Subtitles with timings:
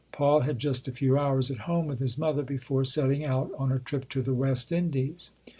[0.11, 3.71] Paul had just a few hours at home with his mother before setting out on
[3.71, 5.29] a trip to the West Indies.